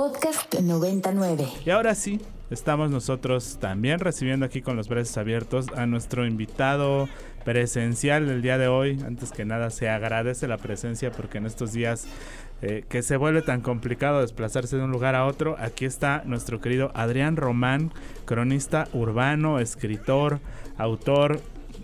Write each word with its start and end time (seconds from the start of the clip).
Podcast 0.00 0.54
99. 0.58 1.46
Y 1.66 1.68
ahora 1.68 1.94
sí, 1.94 2.22
estamos 2.50 2.90
nosotros 2.90 3.58
también 3.60 4.00
recibiendo 4.00 4.46
aquí 4.46 4.62
con 4.62 4.74
los 4.74 4.88
brazos 4.88 5.18
abiertos 5.18 5.66
a 5.76 5.84
nuestro 5.84 6.24
invitado 6.24 7.06
presencial 7.44 8.26
del 8.26 8.40
día 8.40 8.56
de 8.56 8.66
hoy. 8.66 8.98
Antes 9.06 9.30
que 9.30 9.44
nada, 9.44 9.68
se 9.68 9.90
agradece 9.90 10.48
la 10.48 10.56
presencia 10.56 11.12
porque 11.12 11.36
en 11.36 11.44
estos 11.44 11.74
días 11.74 12.06
eh, 12.62 12.82
que 12.88 13.02
se 13.02 13.18
vuelve 13.18 13.42
tan 13.42 13.60
complicado 13.60 14.22
desplazarse 14.22 14.78
de 14.78 14.84
un 14.84 14.90
lugar 14.90 15.14
a 15.14 15.26
otro, 15.26 15.56
aquí 15.58 15.84
está 15.84 16.22
nuestro 16.24 16.62
querido 16.62 16.92
Adrián 16.94 17.36
Román, 17.36 17.92
cronista 18.24 18.88
urbano, 18.94 19.58
escritor, 19.58 20.40
autor 20.78 21.42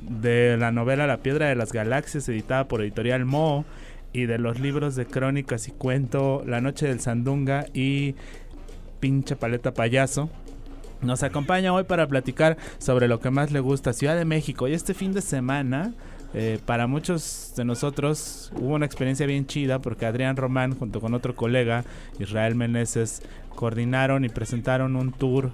de 0.09 0.57
la 0.57 0.73
novela 0.73 1.07
La 1.07 1.19
Piedra 1.19 1.49
de 1.49 1.55
las 1.55 1.71
Galaxias, 1.71 2.27
editada 2.31 2.67
por 2.67 2.81
Editorial 2.81 3.27
Mo, 3.27 3.67
y 4.17 4.25
de 4.25 4.39
los 4.39 4.59
libros 4.59 4.97
de 4.97 5.05
crónicas 5.05 5.69
y 5.69 5.73
cuento 5.73 6.43
La 6.47 6.63
Noche 6.63 6.89
del 6.89 7.01
Sandunga 7.01 7.67
y 7.75 8.15
Pinche 8.99 9.37
Paleta 9.37 9.75
Payaso. 9.75 10.31
Nos 11.03 11.23
acompaña 11.23 11.75
hoy 11.75 11.85
para 11.85 12.09
platicar 12.09 12.57
sobre 12.79 13.09
lo 13.09 13.21
que 13.21 13.31
más 13.31 13.53
le 13.53 13.61
gusta 13.61 13.93
Ciudad 13.93 14.17
de 14.17 14.25
México. 14.25 14.69
Y 14.69 14.73
este 14.73 14.95
fin 14.95 15.13
de 15.13 15.21
semana, 15.21 15.93
eh, 16.33 16.59
para 16.65 16.87
muchos 16.87 17.53
de 17.59 17.67
nosotros, 17.67 18.51
hubo 18.57 18.75
una 18.77 18.87
experiencia 18.87 19.27
bien 19.27 19.47
chida 19.47 19.81
porque 19.81 20.07
Adrián 20.07 20.37
Román, 20.37 20.75
junto 20.75 21.03
con 21.03 21.13
otro 21.13 21.37
colega, 21.37 21.85
Israel 22.19 22.55
Meneses, 22.55 23.21
coordinaron 23.55 24.25
y 24.25 24.31
presentaron 24.31 24.97
un 24.97 25.13
tour 25.13 25.51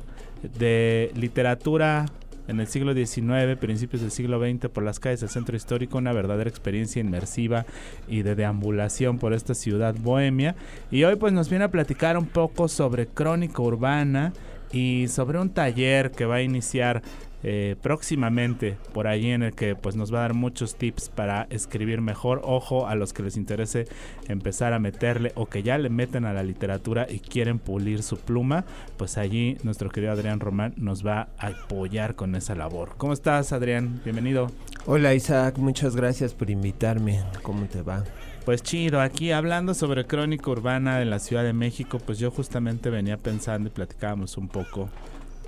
de 0.56 1.10
literatura 1.16 2.06
en 2.48 2.60
el 2.60 2.66
siglo 2.66 2.94
XIX, 2.94 3.56
principios 3.58 4.02
del 4.02 4.10
siglo 4.10 4.40
XX, 4.40 4.68
por 4.68 4.82
las 4.82 5.00
calles 5.00 5.20
del 5.20 5.28
centro 5.28 5.56
histórico, 5.56 5.98
una 5.98 6.12
verdadera 6.12 6.50
experiencia 6.50 7.00
inmersiva 7.00 7.66
y 8.08 8.22
de 8.22 8.34
deambulación 8.34 9.18
por 9.18 9.32
esta 9.32 9.54
ciudad 9.54 9.94
bohemia. 9.98 10.54
Y 10.90 11.04
hoy 11.04 11.16
pues 11.16 11.32
nos 11.32 11.48
viene 11.48 11.64
a 11.64 11.70
platicar 11.70 12.18
un 12.18 12.26
poco 12.26 12.68
sobre 12.68 13.06
crónica 13.06 13.62
urbana 13.62 14.32
y 14.72 15.08
sobre 15.08 15.38
un 15.38 15.50
taller 15.50 16.10
que 16.10 16.24
va 16.24 16.36
a 16.36 16.42
iniciar 16.42 17.02
eh, 17.44 17.74
próximamente 17.82 18.76
por 18.92 19.08
allí 19.08 19.30
en 19.30 19.42
el 19.42 19.52
que 19.52 19.74
pues 19.74 19.96
nos 19.96 20.14
va 20.14 20.18
a 20.18 20.22
dar 20.22 20.34
muchos 20.34 20.76
tips 20.76 21.08
para 21.08 21.48
escribir 21.50 22.00
mejor. 22.00 22.40
Ojo 22.44 22.86
a 22.86 22.94
los 22.94 23.12
que 23.12 23.24
les 23.24 23.36
interese 23.36 23.88
empezar 24.28 24.72
a 24.72 24.78
meterle 24.78 25.32
o 25.34 25.46
que 25.46 25.64
ya 25.64 25.76
le 25.76 25.90
meten 25.90 26.24
a 26.24 26.32
la 26.32 26.44
literatura 26.44 27.06
y 27.10 27.18
quieren 27.18 27.58
pulir 27.58 28.02
su 28.04 28.16
pluma, 28.16 28.64
pues 28.96 29.18
allí 29.18 29.56
nuestro 29.64 29.90
querido 29.90 30.12
Adrián 30.12 30.38
Román 30.38 30.74
nos 30.76 31.04
va 31.04 31.28
a 31.36 31.48
apoyar 31.48 32.14
con 32.14 32.36
esa 32.36 32.54
labor. 32.54 32.94
¿Cómo 32.96 33.12
estás 33.12 33.52
Adrián? 33.52 34.00
Bienvenido. 34.04 34.48
Hola 34.86 35.14
Isaac, 35.14 35.58
muchas 35.58 35.96
gracias 35.96 36.34
por 36.34 36.48
invitarme. 36.48 37.20
¿Cómo 37.42 37.66
te 37.66 37.82
va? 37.82 38.04
Pues 38.44 38.60
chido, 38.60 39.00
aquí 39.00 39.30
hablando 39.30 39.72
sobre 39.72 40.04
crónica 40.04 40.50
urbana 40.50 40.98
de 40.98 41.04
la 41.04 41.20
Ciudad 41.20 41.44
de 41.44 41.52
México, 41.52 42.00
pues 42.04 42.18
yo 42.18 42.32
justamente 42.32 42.90
venía 42.90 43.16
pensando 43.16 43.68
y 43.68 43.72
platicábamos 43.72 44.36
un 44.36 44.48
poco 44.48 44.88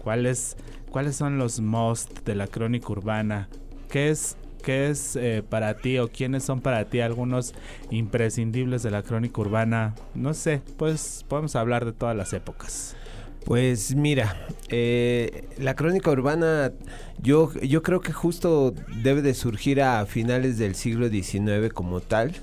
cuáles 0.05 0.56
cuáles 0.91 1.17
son 1.17 1.37
los 1.37 1.59
most 1.59 2.25
de 2.25 2.37
la 2.37 2.47
crónica 2.47 2.92
urbana, 2.92 3.48
qué 3.91 4.11
es 4.11 4.37
qué 4.62 4.91
es 4.91 5.17
eh, 5.17 5.42
para 5.42 5.78
ti 5.78 5.98
o 5.98 6.06
quiénes 6.06 6.45
son 6.45 6.61
para 6.61 6.84
ti 6.84 7.00
algunos 7.00 7.55
imprescindibles 7.91 8.84
de 8.84 8.92
la 8.92 9.03
crónica 9.03 9.41
urbana. 9.41 9.97
No 10.15 10.33
sé, 10.33 10.62
pues 10.77 11.25
podemos 11.27 11.56
hablar 11.56 11.84
de 11.84 11.92
todas 11.92 12.17
las 12.17 12.33
épocas. 12.33 12.97
Pues 13.45 13.97
mira, 13.97 14.47
eh, 14.69 15.48
la 15.59 15.75
crónica 15.75 16.12
urbana 16.12 16.72
yo, 17.20 17.53
yo 17.55 17.83
creo 17.83 18.00
que 18.00 18.12
justo 18.12 18.72
debe 19.03 19.20
de 19.20 19.34
surgir 19.34 19.83
a 19.83 20.06
finales 20.06 20.59
del 20.59 20.77
siglo 20.77 21.09
XIX 21.09 21.72
como 21.75 22.00
tal. 22.00 22.34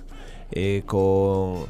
Eh, 0.52 0.84
con, 0.86 1.66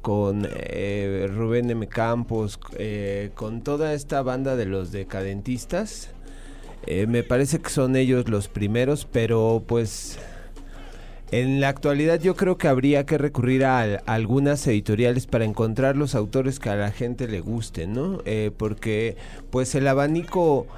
con 0.00 0.46
eh, 0.48 1.28
Rubén 1.28 1.70
M. 1.70 1.88
Campos, 1.88 2.60
eh, 2.78 3.30
con 3.34 3.62
toda 3.62 3.94
esta 3.94 4.22
banda 4.22 4.54
de 4.54 4.66
los 4.66 4.92
decadentistas. 4.92 6.10
me 6.86 7.24
parece 7.24 7.58
que 7.58 7.68
son 7.70 7.96
ellos 7.96 8.28
los 8.28 8.46
primeros, 8.46 9.06
pero 9.10 9.64
pues 9.66 10.18
en 11.32 11.60
la 11.60 11.68
actualidad 11.68 12.20
yo 12.20 12.36
creo 12.36 12.58
que 12.58 12.68
habría 12.68 13.04
que 13.04 13.18
recurrir 13.18 13.64
a, 13.64 13.82
algunas 14.06 14.64
editoriales 14.68 15.26
para 15.26 15.44
encontrar 15.44 15.96
los 15.96 16.14
autores 16.14 16.60
que 16.60 16.70
a 16.70 16.76
la 16.76 16.92
gente 16.92 17.26
le 17.26 17.40
gusten, 17.40 17.92
¿no? 17.92 18.20
porque 18.56 19.16
pues 19.50 19.74
el 19.74 19.88
abanico 19.88 20.68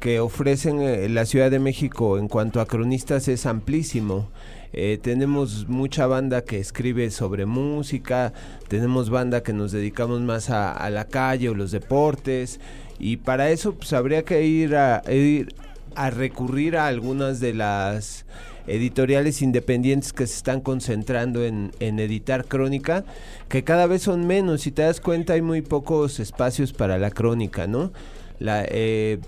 que 0.00 0.18
ofrecen 0.18 1.14
la 1.14 1.26
Ciudad 1.26 1.50
de 1.50 1.58
México 1.58 2.18
en 2.18 2.26
cuanto 2.26 2.60
a 2.60 2.66
cronistas 2.66 3.28
es 3.28 3.46
amplísimo. 3.46 4.30
Eh, 4.72 4.98
tenemos 5.02 5.68
mucha 5.68 6.06
banda 6.06 6.42
que 6.42 6.58
escribe 6.58 7.10
sobre 7.10 7.44
música, 7.44 8.32
tenemos 8.68 9.10
banda 9.10 9.42
que 9.42 9.52
nos 9.52 9.72
dedicamos 9.72 10.20
más 10.20 10.48
a, 10.48 10.88
la 10.90 11.06
calle 11.06 11.48
o 11.48 11.54
los 11.54 11.72
deportes 11.72 12.60
y 12.98 13.18
para 13.18 13.50
eso 13.50 13.74
pues 13.74 13.92
habría 13.92 14.24
que 14.24 14.44
ir 14.44 14.76
a, 14.76 15.02
ir 15.12 15.54
a 15.96 16.10
recurrir 16.10 16.76
a 16.76 16.86
algunas 16.86 17.40
de 17.40 17.52
las 17.52 18.24
editoriales 18.68 19.42
independientes 19.42 20.12
que 20.12 20.26
se 20.26 20.36
están 20.36 20.60
concentrando 20.60 21.44
en, 21.44 21.72
editar 21.80 22.44
crónica, 22.46 23.04
que 23.48 23.64
cada 23.64 23.86
vez 23.86 24.02
son 24.02 24.26
menos. 24.26 24.62
Si 24.62 24.70
te 24.70 24.82
das 24.82 25.00
cuenta, 25.00 25.32
hay 25.32 25.42
muy 25.42 25.62
pocos 25.62 26.20
espacios 26.20 26.72
para 26.72 26.96
la 26.96 27.10
crónica, 27.10 27.66
¿no? 27.66 27.92
La, 28.38 28.64
eh, 28.68 29.18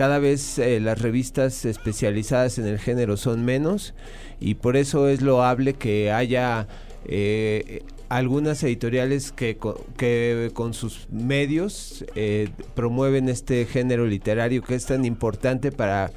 cada 0.00 0.18
vez 0.18 0.58
eh, 0.58 0.80
las 0.80 0.98
revistas 0.98 1.66
especializadas 1.66 2.56
en 2.56 2.66
el 2.66 2.78
género 2.78 3.18
son 3.18 3.44
menos 3.44 3.92
y 4.40 4.54
por 4.54 4.78
eso 4.78 5.08
es 5.08 5.20
loable 5.20 5.74
que 5.74 6.10
haya 6.10 6.68
eh, 7.04 7.82
algunas 8.08 8.62
editoriales 8.62 9.30
que, 9.30 9.58
que, 9.98 10.52
con 10.54 10.72
sus 10.72 11.06
medios 11.10 12.06
eh, 12.14 12.48
promueven 12.74 13.28
este 13.28 13.66
género 13.66 14.06
literario 14.06 14.62
que 14.62 14.74
es 14.74 14.86
tan 14.86 15.04
importante 15.04 15.70
para 15.70 16.10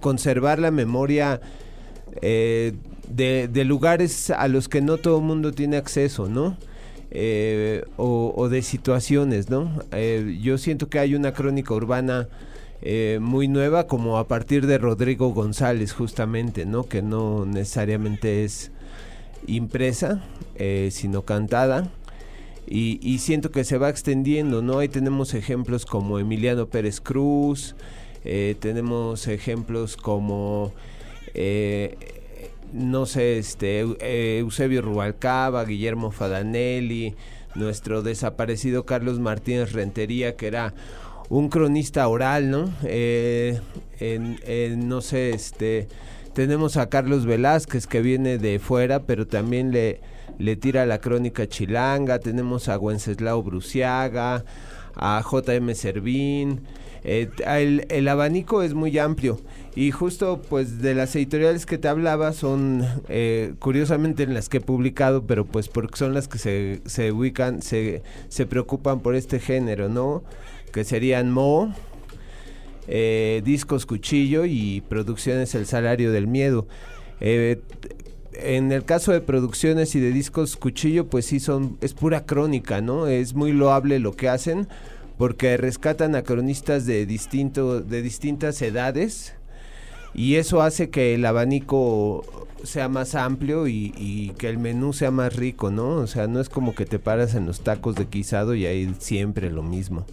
conservar 0.00 0.58
la 0.58 0.72
memoria 0.72 1.40
de, 2.20 3.64
lugares 3.64 4.30
a 4.30 4.48
los 4.48 4.68
que 4.68 4.80
no 4.80 4.96
todo 4.96 5.18
el 5.18 5.24
mundo 5.24 5.52
tiene 5.52 5.76
acceso, 5.76 6.28
¿no? 6.28 6.56
o, 7.98 8.34
o, 8.36 8.48
de 8.48 8.62
situaciones, 8.62 9.48
¿no? 9.48 9.80
yo 10.40 10.58
siento 10.58 10.88
que 10.88 10.98
hay 10.98 11.14
una 11.14 11.32
crónica 11.32 11.72
urbana 11.72 12.26
eh, 12.80 13.18
muy 13.20 13.48
nueva 13.48 13.86
como 13.88 14.18
a 14.18 14.28
partir 14.28 14.66
de 14.66 14.78
Rodrigo 14.78 15.30
González 15.30 15.92
justamente, 15.92 16.64
¿no? 16.64 16.84
Que 16.84 17.02
no 17.02 17.44
necesariamente 17.44 18.44
es 18.44 18.70
impresa, 19.46 20.22
eh, 20.54 20.90
sino 20.92 21.22
cantada. 21.22 21.90
Y, 22.70 23.18
siento 23.20 23.50
que 23.50 23.64
se 23.64 23.78
va 23.78 23.88
extendiendo, 23.88 24.60
¿no? 24.60 24.78
Ahí 24.78 24.88
tenemos 24.88 25.32
ejemplos 25.32 25.86
como 25.86 26.18
Emiliano 26.18 26.66
Pérez 26.66 27.00
Cruz, 27.00 27.74
eh, 28.26 28.56
tenemos 28.60 29.26
ejemplos 29.26 29.96
como, 29.96 30.74
no 32.74 33.06
sé, 33.06 33.38
este, 33.38 34.38
Eusebio 34.38 34.82
Rubalcaba, 34.82 35.64
Guillermo 35.64 36.10
Fadanelli, 36.10 37.14
nuestro 37.54 38.02
desaparecido 38.02 38.84
Carlos 38.84 39.18
Martínez 39.18 39.72
Rentería, 39.72 40.36
que 40.36 40.46
era 40.46 40.74
un 41.28 41.48
cronista 41.48 42.08
oral, 42.08 42.50
¿no? 42.50 42.72
Eh, 42.84 43.60
en, 44.00 44.88
no 44.88 45.00
sé, 45.00 45.30
este, 45.30 45.88
tenemos 46.32 46.76
a 46.76 46.88
Carlos 46.88 47.26
Velázquez 47.26 47.86
que 47.86 48.00
viene 48.00 48.38
de 48.38 48.58
fuera, 48.58 49.02
pero 49.04 49.26
también 49.26 49.70
le, 49.72 50.00
le 50.38 50.56
tira 50.56 50.86
la 50.86 51.00
crónica 51.00 51.46
chilanga, 51.46 52.18
tenemos 52.18 52.68
a 52.68 52.78
Wenceslao 52.78 53.42
Bruciaga, 53.42 54.44
a 54.94 55.22
JM 55.22 55.74
Servín, 55.74 56.60
eh, 57.04 57.30
el, 57.88 58.08
abanico 58.08 58.62
es 58.62 58.74
muy 58.74 58.98
amplio. 58.98 59.40
Y 59.74 59.92
justo 59.92 60.42
pues 60.48 60.82
de 60.82 60.94
las 60.94 61.14
editoriales 61.14 61.64
que 61.64 61.78
te 61.78 61.88
hablaba 61.88 62.32
son 62.32 62.84
eh, 63.08 63.54
curiosamente 63.60 64.24
en 64.24 64.34
las 64.34 64.48
que 64.48 64.56
he 64.56 64.60
publicado 64.60 65.24
pero 65.24 65.44
pues 65.44 65.68
porque 65.68 65.96
son 65.96 66.14
las 66.14 66.26
que 66.26 66.38
se, 66.38 66.80
se 66.84 67.12
ubican 67.12 67.62
se, 67.62 68.02
se 68.28 68.44
preocupan 68.44 68.98
por 69.00 69.14
este 69.14 69.38
género 69.38 69.88
no 69.88 70.24
que 70.72 70.84
serían 70.84 71.30
Mo, 71.30 71.74
eh, 72.86 73.42
Discos 73.44 73.86
Cuchillo 73.86 74.44
y 74.44 74.82
Producciones 74.88 75.54
El 75.54 75.66
Salario 75.66 76.12
del 76.12 76.26
Miedo. 76.26 76.66
Eh, 77.20 77.60
en 78.32 78.72
el 78.72 78.84
caso 78.84 79.12
de 79.12 79.20
producciones 79.20 79.94
y 79.94 80.00
de 80.00 80.12
discos 80.12 80.56
cuchillo, 80.56 81.08
pues 81.08 81.26
sí 81.26 81.40
son, 81.40 81.76
es 81.80 81.94
pura 81.94 82.24
crónica, 82.24 82.80
¿no? 82.80 83.08
Es 83.08 83.34
muy 83.34 83.52
loable 83.52 83.98
lo 83.98 84.12
que 84.12 84.28
hacen, 84.28 84.68
porque 85.16 85.56
rescatan 85.56 86.14
a 86.14 86.22
cronistas 86.22 86.86
de 86.86 87.04
distinto, 87.04 87.80
de 87.80 88.00
distintas 88.00 88.62
edades, 88.62 89.34
y 90.14 90.36
eso 90.36 90.62
hace 90.62 90.90
que 90.90 91.14
el 91.14 91.26
abanico 91.26 92.24
sea 92.62 92.88
más 92.88 93.14
amplio 93.14 93.68
y, 93.68 94.32
que 94.38 94.48
el 94.48 94.58
menú 94.58 94.92
sea 94.92 95.10
más 95.10 95.34
rico, 95.34 95.70
¿no? 95.70 95.96
O 95.96 96.06
sea, 96.06 96.26
no 96.26 96.40
es 96.40 96.48
como 96.48 96.74
que 96.74 96.86
te 96.86 96.98
paras 96.98 97.34
en 97.34 97.46
los 97.46 97.60
tacos 97.60 97.96
de 97.96 98.06
guisado 98.10 98.54
y 98.54 98.66
hay 98.66 98.94
siempre 98.98 99.50
lo 99.50 99.62
mismo 99.62 100.06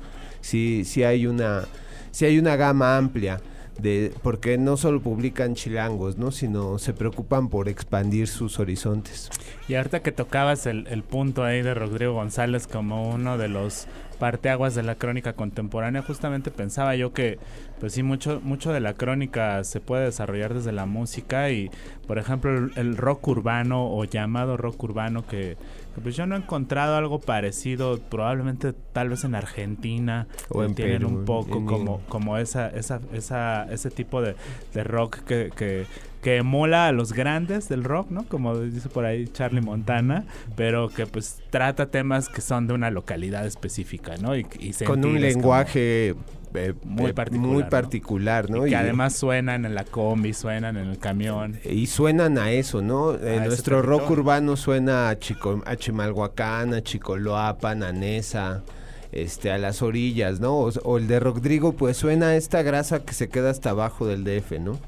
sí, 0.45 0.83
sí 0.85 1.03
hay 1.03 1.25
una, 1.25 1.65
hay 2.21 2.37
una 2.37 2.55
gama 2.55 2.97
amplia. 2.97 3.41
de 3.79 4.13
porque 4.23 4.57
no 4.57 4.77
solo 4.77 5.01
publican 5.01 5.53
chilangos, 5.55 6.17
¿no? 6.17 6.31
Sino 6.31 6.77
se 6.79 6.93
preocupan 6.93 7.49
por 7.49 7.67
expandir 7.67 8.27
sus 8.27 8.59
horizontes. 8.59 9.29
Y 9.67 9.75
ahorita 9.75 10.01
que 10.01 10.13
tocabas 10.13 10.65
el, 10.65 10.87
el 10.87 11.03
punto 11.03 11.43
ahí 11.43 11.61
de 11.61 11.73
Rodrigo 11.73 12.13
González 12.13 12.67
como 12.67 13.09
uno 13.09 13.37
de 13.37 13.49
los 13.49 13.87
parteaguas 14.19 14.75
de 14.75 14.83
la 14.83 14.95
crónica 14.95 15.33
contemporánea, 15.33 16.01
justamente 16.01 16.51
pensaba 16.51 16.95
yo 16.95 17.13
que, 17.13 17.37
pues 17.79 17.93
sí, 17.93 18.03
mucho, 18.03 18.41
mucho 18.43 18.71
de 18.71 18.79
la 18.79 18.93
crónica 18.93 19.63
se 19.63 19.79
puede 19.79 20.05
desarrollar 20.05 20.53
desde 20.53 20.71
la 20.71 20.85
música 20.85 21.51
y, 21.51 21.69
por 22.07 22.17
ejemplo, 22.17 22.69
el, 22.75 22.97
rock 22.97 23.27
urbano 23.27 23.87
o 23.91 24.03
llamado 24.05 24.57
rock 24.57 24.83
urbano 24.83 25.25
que, 25.27 25.57
pues 26.01 26.15
yo 26.15 26.25
no 26.25 26.35
he 26.35 26.39
encontrado 26.39 26.95
algo 26.95 27.19
parecido, 27.19 27.99
probablemente 27.99 28.73
tal 28.93 29.09
vez 29.09 29.23
en 29.23 29.35
Argentina 29.35 30.27
o 30.49 30.63
en 30.63 30.75
tienen 30.75 31.05
un 31.05 31.25
poco 31.25 31.65
como, 31.65 32.01
como 32.07 32.37
esa, 32.37 32.69
esa, 32.69 32.99
esa, 33.13 33.71
ese 33.71 33.91
tipo 33.91 34.21
de, 34.21 34.35
de 34.73 34.83
rock 34.83 35.19
que, 35.19 35.51
que 35.55 35.85
que 36.25 36.41
mola 36.41 36.87
a 36.87 36.91
los 36.91 37.13
grandes 37.13 37.69
del 37.69 37.83
rock, 37.83 38.09
¿no? 38.09 38.23
Como 38.27 38.57
dice 38.57 38.89
por 38.89 39.05
ahí 39.05 39.27
Charlie 39.27 39.61
Montana, 39.61 40.25
pero 40.55 40.89
que 40.89 41.05
pues 41.05 41.37
trata 41.51 41.91
temas 41.91 42.29
que 42.29 42.41
son 42.41 42.65
de 42.65 42.73
una 42.73 42.89
localidad 42.89 43.45
específica, 43.45 44.17
¿no? 44.17 44.35
Y, 44.35 44.43
Con 44.87 45.05
un 45.05 45.21
lenguaje 45.21 46.15
eh, 46.55 46.73
muy, 46.83 47.13
particular, 47.13 47.53
muy 47.53 47.63
particular, 47.65 48.49
¿no? 48.49 48.65
Y 48.65 48.71
que 48.71 48.75
además 48.75 49.15
suenan 49.15 49.65
en 49.65 49.75
la 49.75 49.83
combi, 49.83 50.33
suenan 50.33 50.77
en 50.77 50.87
el 50.87 50.97
camión. 50.97 51.59
Y 51.63 51.85
suenan 51.85 52.39
a 52.39 52.49
eso, 52.49 52.81
¿no? 52.81 53.13
nuestro 53.13 53.83
rock 53.83 54.09
urbano 54.09 54.57
suena 54.57 55.09
a, 55.09 55.19
Chico, 55.19 55.61
a 55.63 55.75
Chimalhuacán, 55.75 56.73
a 56.73 56.81
Chicoloapan, 56.81 57.83
a 57.83 57.91
Nesa, 57.91 58.63
este, 59.11 59.51
a 59.51 59.59
las 59.59 59.83
orillas, 59.83 60.39
¿no? 60.39 60.57
O, 60.57 60.71
o, 60.85 60.97
el 60.97 61.07
de 61.07 61.19
Rodrigo, 61.19 61.73
pues 61.73 61.97
suena 61.97 62.29
a 62.29 62.35
esta 62.35 62.63
grasa 62.63 63.05
que 63.05 63.13
se 63.13 63.29
queda 63.29 63.51
hasta 63.51 63.69
abajo 63.69 64.07
del 64.07 64.23
DF, 64.23 64.53
¿no? 64.59 64.79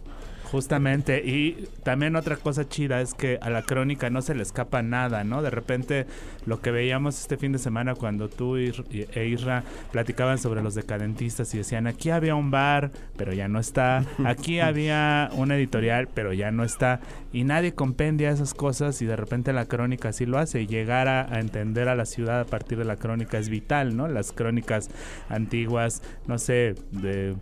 Justamente, 0.51 1.23
y 1.25 1.67
también 1.83 2.15
otra 2.15 2.37
cosa 2.37 2.69
chida 2.69 3.01
es 3.01 3.13
que 3.13 3.37
a 3.41 3.49
la 3.49 3.63
crónica 3.63 4.09
no 4.09 4.21
se 4.21 4.33
le 4.33 4.43
escapa 4.43 4.81
nada, 4.81 5.25
¿no? 5.25 5.41
De 5.41 5.49
repente 5.49 6.05
lo 6.45 6.61
que 6.61 6.71
veíamos 6.71 7.19
este 7.19 7.35
fin 7.35 7.51
de 7.51 7.59
semana 7.59 7.95
cuando 7.95 8.29
tú 8.29 8.55
e 8.55 9.27
Isra 9.27 9.63
platicaban 9.91 10.37
sobre 10.37 10.63
los 10.63 10.73
decadentistas 10.73 11.53
y 11.53 11.57
decían, 11.57 11.85
aquí 11.85 12.11
había 12.11 12.35
un 12.35 12.49
bar, 12.49 12.91
pero 13.17 13.33
ya 13.33 13.49
no 13.49 13.59
está, 13.59 14.05
aquí 14.25 14.59
había 14.61 15.29
una 15.33 15.57
editorial, 15.57 16.07
pero 16.13 16.31
ya 16.31 16.49
no 16.49 16.63
está, 16.63 17.01
y 17.33 17.43
nadie 17.43 17.73
compendia 17.73 18.29
esas 18.29 18.53
cosas 18.53 19.01
y 19.01 19.05
de 19.05 19.17
repente 19.17 19.51
la 19.51 19.65
crónica 19.65 20.13
sí 20.13 20.25
lo 20.25 20.37
hace, 20.37 20.61
y 20.61 20.67
llegar 20.67 21.09
a, 21.09 21.23
a 21.33 21.41
entender 21.41 21.89
a 21.89 21.95
la 21.95 22.05
ciudad 22.05 22.39
a 22.39 22.45
partir 22.45 22.77
de 22.77 22.85
la 22.85 22.95
crónica 22.95 23.37
es 23.37 23.49
vital, 23.49 23.97
¿no? 23.97 24.07
Las 24.07 24.31
crónicas 24.31 24.89
antiguas, 25.27 26.01
no 26.25 26.37
sé, 26.37 26.75
de 26.91 27.35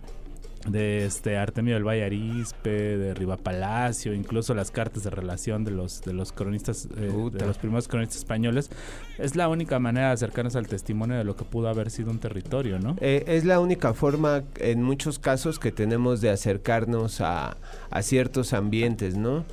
de 0.68 1.04
este 1.04 1.36
Artemio 1.36 1.74
del 1.74 1.84
Valle 1.86 2.04
Arispe, 2.04 2.70
de 2.70 3.14
Riva 3.14 3.36
Palacio, 3.36 4.12
incluso 4.14 4.54
las 4.54 4.70
cartas 4.70 5.04
de 5.04 5.10
relación 5.10 5.64
de 5.64 5.70
los 5.70 6.02
de 6.02 6.12
los 6.12 6.32
cronistas 6.32 6.88
eh, 6.96 7.12
de 7.32 7.46
los 7.46 7.58
primeros 7.58 7.88
cronistas 7.88 8.18
españoles, 8.18 8.70
es 9.18 9.36
la 9.36 9.48
única 9.48 9.78
manera 9.78 10.08
de 10.08 10.14
acercarnos 10.14 10.56
al 10.56 10.66
testimonio 10.66 11.16
de 11.16 11.24
lo 11.24 11.36
que 11.36 11.44
pudo 11.44 11.68
haber 11.68 11.90
sido 11.90 12.10
un 12.10 12.18
territorio, 12.18 12.78
¿no? 12.78 12.96
Eh, 13.00 13.24
es 13.28 13.44
la 13.44 13.60
única 13.60 13.94
forma 13.94 14.42
en 14.58 14.82
muchos 14.82 15.18
casos 15.18 15.58
que 15.58 15.72
tenemos 15.72 16.20
de 16.20 16.30
acercarnos 16.30 17.20
a, 17.20 17.56
a 17.90 18.02
ciertos 18.02 18.52
ambientes, 18.52 19.16
¿no? 19.16 19.44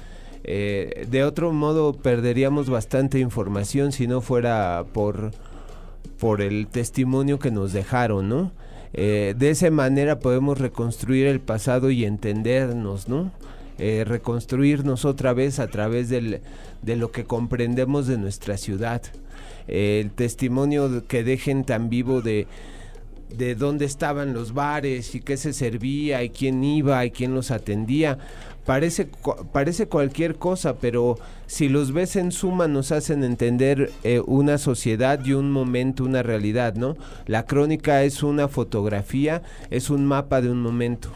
Eh, 0.43 1.07
de 1.09 1.23
otro 1.23 1.53
modo 1.53 1.93
perderíamos 1.93 2.69
bastante 2.69 3.19
información 3.19 3.91
si 3.91 4.07
no 4.07 4.19
fuera 4.19 4.83
por 4.91 5.31
por 6.19 6.41
el 6.41 6.67
testimonio 6.67 7.39
que 7.39 7.51
nos 7.51 7.73
dejaron, 7.73 8.29
¿no? 8.29 8.51
Eh, 8.93 9.33
de 9.37 9.49
esa 9.49 9.69
manera 9.71 10.19
podemos 10.19 10.59
reconstruir 10.59 11.25
el 11.27 11.39
pasado 11.39 11.89
y 11.89 12.05
entendernos, 12.05 13.09
¿no? 13.09 13.31
Eh, 13.79 14.03
reconstruirnos 14.05 15.03
otra 15.03 15.33
vez 15.33 15.59
a 15.59 15.67
través 15.67 16.09
de 16.09 16.95
lo 16.95 17.11
que 17.11 17.23
comprendemos 17.25 18.07
de 18.07 18.17
nuestra 18.17 18.57
ciudad. 18.57 19.01
el 19.67 20.11
testimonio 20.11 21.07
que 21.07 21.23
dejen 21.23 21.63
tan 21.63 21.89
vivo 21.89 22.21
de, 22.21 22.47
de 23.37 23.55
dónde 23.55 23.85
estaban 23.85 24.33
los 24.33 24.53
bares 24.53 25.15
y 25.15 25.21
qué 25.21 25.37
se 25.37 25.53
servía 25.53 26.23
y 26.23 26.29
quién 26.29 26.63
iba 26.63 27.05
y 27.05 27.11
quién 27.11 27.33
los 27.33 27.51
atendía 27.51 28.17
parece, 28.65 29.07
parece 29.51 29.87
cualquier 29.87 30.35
cosa, 30.35 30.75
pero 30.75 31.17
si 31.47 31.69
los 31.69 31.91
ves 31.91 32.15
en 32.15 32.31
suma 32.31 32.67
nos 32.67 32.91
hacen 32.91 33.23
entender 33.23 33.91
eh, 34.03 34.21
una 34.25 34.57
sociedad 34.57 35.23
y 35.23 35.33
un 35.33 35.51
momento, 35.51 36.03
una 36.03 36.23
realidad, 36.23 36.75
¿no? 36.75 36.95
La 37.25 37.45
crónica 37.45 38.03
es 38.03 38.23
una 38.23 38.47
fotografía, 38.47 39.41
es 39.69 39.89
un 39.89 40.05
mapa 40.05 40.41
de 40.41 40.49
un 40.49 40.61
momento 40.61 41.11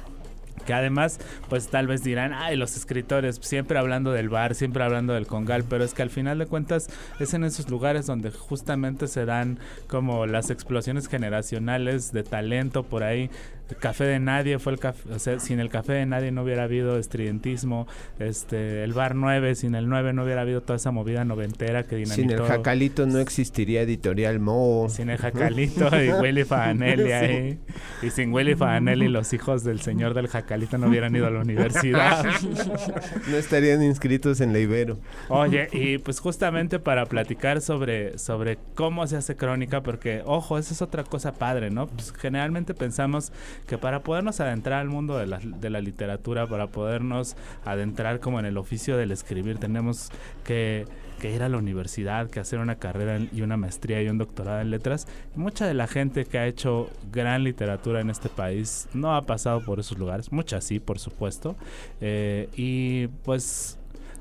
que 0.68 0.74
además 0.74 1.20
pues 1.50 1.70
tal 1.70 1.88
vez 1.88 2.04
dirán, 2.04 2.34
ay, 2.34 2.58
los 2.58 2.76
escritores 2.76 3.40
siempre 3.42 3.80
hablando 3.80 4.12
del 4.12 4.30
bar, 4.30 4.54
siempre 4.54 4.84
hablando 4.84 5.14
del 5.14 5.26
congal, 5.26 5.64
pero 5.68 5.84
es 5.84 5.96
que 5.96 6.04
al 6.04 6.12
final 6.12 6.38
de 6.38 6.46
cuentas 6.46 6.90
es 7.20 7.34
en 7.34 7.44
esos 7.44 7.70
lugares 7.70 8.06
donde 8.06 8.30
justamente 8.30 9.08
se 9.08 9.26
dan 9.26 9.60
como 9.88 10.28
las 10.28 10.50
explosiones 10.52 11.08
generacionales 11.08 12.12
de 12.12 12.24
talento 12.24 12.84
por 12.84 13.04
ahí, 13.04 13.32
Café 13.76 14.06
de 14.06 14.20
Nadie 14.20 14.60
fue 14.60 14.74
el 14.74 14.80
café, 14.80 15.12
o 15.14 15.20
sea, 15.20 15.40
sin 15.40 15.60
el 15.60 15.70
Café 15.70 15.94
de 15.94 16.06
Nadie 16.06 16.32
no 16.32 16.44
hubiera 16.44 16.64
habido 16.64 16.98
estridentismo, 16.98 17.88
este, 18.20 18.84
el 18.84 18.94
Bar 18.94 19.16
9, 19.16 19.56
sin 19.56 19.76
el 19.76 19.90
9 19.90 20.14
no 20.14 20.24
hubiera 20.24 20.42
habido 20.42 20.62
toda 20.62 20.78
esa 20.78 20.92
movida 20.92 21.26
noventera 21.26 21.84
que 21.84 21.96
dinamitó. 21.96 22.16
Sin 22.16 22.32
el 22.32 22.42
Jacalito 22.44 23.06
no 23.06 23.20
existiría 23.20 23.82
Editorial 23.82 24.40
Mo. 24.40 24.88
Sin 24.90 25.10
el 25.10 25.18
Jacalito 25.18 25.90
y 26.02 26.12
Willy 26.22 26.44
Faganelli 26.44 27.12
ahí. 27.12 27.60
Y 28.02 28.10
sin 28.10 28.34
Willy 28.34 28.56
Faganelli 28.56 29.08
los 29.08 29.34
hijos 29.34 29.64
del 29.64 29.82
señor 29.82 30.14
del 30.14 30.28
Jacalito 30.28 30.78
no 30.78 30.88
hubieran 30.88 31.16
ido 31.16 31.28
a 31.28 31.30
la 31.30 31.40
universidad. 31.40 32.26
no 33.28 33.38
estarían 33.38 33.84
inscritos 33.84 34.42
en 34.42 34.54
la 34.54 34.60
Ibero. 34.60 34.98
Oye, 35.30 35.68
y 35.72 35.98
pues 35.98 36.20
justamente 36.20 36.80
para 36.80 37.06
platicar 37.06 37.62
sobre, 37.62 38.18
sobre 38.18 38.58
cómo 38.76 39.06
se 39.08 39.18
hace 39.18 39.36
crónica, 39.36 39.82
porque, 39.82 40.22
ojo, 40.26 40.58
esa 40.58 40.74
es 40.74 40.82
otra 40.82 41.04
cosa 41.04 41.34
padre, 41.34 41.70
¿no? 41.70 41.88
Pues 41.88 42.14
generalmente 42.14 42.74
pensamos 42.74 43.32
que 43.66 43.78
para 43.78 44.02
podernos 44.02 44.40
adentrar 44.40 44.82
al 44.82 44.90
mundo 44.90 45.18
de 45.18 45.28
la, 45.28 45.40
de 45.40 45.70
la 45.70 45.82
literatura, 45.82 46.48
para 46.48 46.68
podernos 46.68 47.36
adentrar 47.66 48.20
como 48.20 48.40
en 48.40 48.46
el 48.46 48.58
oficio 48.58 48.98
del 48.98 49.12
escribir, 49.12 49.58
tenemos 49.58 50.10
que 50.44 50.86
que 51.18 51.34
ir 51.34 51.44
a 51.44 51.50
la 51.50 51.58
universidad, 51.58 52.30
que 52.30 52.40
hacer 52.40 52.60
una 52.60 52.76
carrera 52.76 53.20
y 53.32 53.42
una 53.42 53.58
maestría 53.58 54.02
y 54.02 54.10
un 54.10 54.18
doctorado 54.18 54.62
en 54.62 54.72
letras. 54.72 55.08
mucha 55.36 55.66
de 55.66 55.74
la 55.74 55.88
gente 55.88 56.26
que 56.26 56.38
ha 56.38 56.48
hecho 56.48 56.90
gran 57.12 57.44
literatura 57.44 58.02
en 58.02 58.10
este 58.10 58.30
país 58.30 58.88
no 58.94 59.16
ha 59.16 59.24
pasado 59.24 59.62
por 59.62 59.80
esos 59.80 59.98
lugares, 59.98 60.32
mucha 60.32 60.62
sí, 60.62 60.80
por 60.80 61.00
supuesto. 61.00 61.56
Eh, 62.02 62.50
y 62.56 63.08
pues 63.24 63.80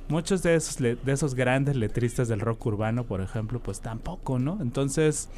muchos 0.09 0.43
de 0.43 0.55
esos, 0.55 0.79
de 0.79 0.99
esos 1.06 1.35
grandes 1.35 1.77
letristas 1.77 2.29
del 2.29 2.41
rock 2.41 2.65
urbano, 2.67 3.05
por 3.05 3.21
ejemplo, 3.21 3.61
pues 3.61 3.81
tampoco, 3.81 4.39
¿no? 4.39 4.59
Entonces 4.61 5.29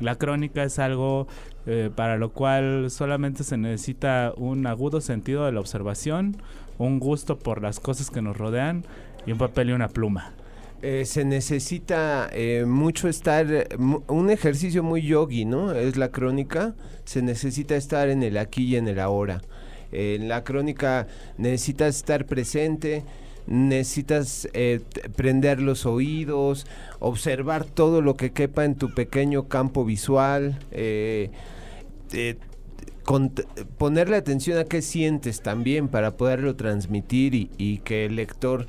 la 0.00 0.16
crónica 0.16 0.62
es 0.64 0.78
algo 0.78 1.26
eh, 1.66 1.90
para 1.94 2.16
lo 2.16 2.30
cual 2.32 2.90
solamente 2.90 3.42
se 3.42 3.56
necesita 3.56 4.32
un 4.36 4.66
agudo 4.66 5.00
sentido 5.00 5.46
de 5.46 5.52
la 5.52 5.60
observación, 5.60 6.36
un 6.78 7.00
gusto 7.00 7.38
por 7.38 7.62
las 7.62 7.80
cosas 7.80 8.10
que 8.10 8.22
nos 8.22 8.36
rodean 8.36 8.84
y 9.26 9.32
un 9.32 9.38
papel 9.38 9.70
y 9.70 9.72
una 9.72 9.88
pluma. 9.88 10.32
Eh, 10.82 11.04
se 11.06 11.24
necesita 11.24 12.28
eh, 12.32 12.64
mucho 12.66 13.08
estar, 13.08 13.46
un 13.78 14.30
ejercicio 14.30 14.82
muy 14.82 15.02
yogi, 15.02 15.44
¿no? 15.44 15.72
Es 15.72 15.96
la 15.96 16.10
crónica, 16.10 16.74
se 17.04 17.22
necesita 17.22 17.74
estar 17.74 18.10
en 18.10 18.22
el 18.22 18.36
aquí 18.36 18.64
y 18.64 18.76
en 18.76 18.86
el 18.86 19.00
ahora. 19.00 19.40
en 19.92 20.28
la 20.28 20.44
crónica 20.44 21.06
necesitas 21.38 21.96
estar 21.96 22.26
presente, 22.26 23.04
necesitas 23.46 24.48
eh, 24.52 24.80
prender 25.14 25.60
los 25.60 25.86
oídos, 25.86 26.66
observar 26.98 27.64
todo 27.64 28.02
lo 28.02 28.16
que 28.16 28.32
quepa 28.32 28.64
en 28.64 28.74
tu 28.74 28.92
pequeño 28.94 29.48
campo 29.48 29.84
visual, 29.84 30.58
eh, 30.72 31.30
eh, 32.12 32.36
ponerle 33.78 34.16
atención 34.16 34.58
a 34.58 34.64
qué 34.64 34.82
sientes 34.82 35.40
también 35.40 35.88
para 35.88 36.16
poderlo 36.16 36.56
transmitir 36.56 37.50
y, 37.56 37.78
que 37.78 38.06
el 38.06 38.16
lector 38.16 38.66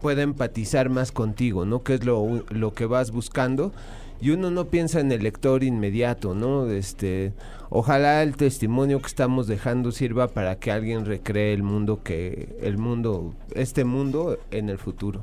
pueda 0.00 0.22
empatizar 0.22 0.90
más 0.90 1.10
contigo, 1.10 1.64
¿no? 1.64 1.82
Que 1.82 1.94
es 1.94 2.04
lo, 2.04 2.44
lo 2.50 2.72
que 2.72 2.86
vas 2.86 3.10
buscando 3.10 3.72
y 4.20 4.30
uno 4.30 4.50
no 4.50 4.66
piensa 4.66 5.00
en 5.00 5.10
el 5.12 5.22
lector 5.22 5.64
inmediato, 5.64 6.34
¿no? 6.34 6.68
Este, 6.70 7.32
ojalá 7.70 8.22
el 8.22 8.36
testimonio 8.36 9.00
que 9.00 9.06
estamos 9.06 9.46
dejando 9.46 9.92
sirva 9.92 10.28
para 10.28 10.56
que 10.56 10.70
alguien 10.70 11.04
recree 11.06 11.54
el 11.54 11.62
mundo 11.62 12.02
que 12.02 12.56
el 12.60 12.78
mundo 12.78 13.34
este 13.54 13.84
mundo 13.84 14.38
en 14.50 14.68
el 14.68 14.78
futuro 14.78 15.22